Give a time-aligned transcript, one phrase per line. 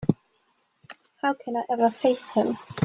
[1.17, 2.57] How can I ever face him?